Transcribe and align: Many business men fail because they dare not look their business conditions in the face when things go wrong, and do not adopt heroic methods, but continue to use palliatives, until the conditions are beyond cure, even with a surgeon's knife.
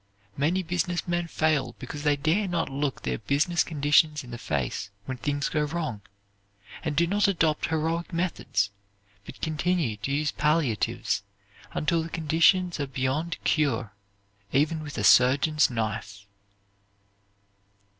Many 0.35 0.63
business 0.63 1.07
men 1.07 1.27
fail 1.27 1.75
because 1.77 2.01
they 2.01 2.15
dare 2.15 2.47
not 2.47 2.69
look 2.71 3.03
their 3.03 3.19
business 3.19 3.63
conditions 3.63 4.23
in 4.23 4.31
the 4.31 4.39
face 4.39 4.89
when 5.05 5.17
things 5.17 5.47
go 5.47 5.61
wrong, 5.65 6.01
and 6.83 6.95
do 6.95 7.05
not 7.05 7.27
adopt 7.27 7.67
heroic 7.67 8.11
methods, 8.11 8.71
but 9.27 9.39
continue 9.41 9.97
to 9.97 10.11
use 10.11 10.31
palliatives, 10.31 11.21
until 11.73 12.01
the 12.01 12.09
conditions 12.09 12.79
are 12.79 12.87
beyond 12.87 13.37
cure, 13.43 13.93
even 14.51 14.81
with 14.81 14.97
a 14.97 15.03
surgeon's 15.03 15.69
knife. 15.69 16.25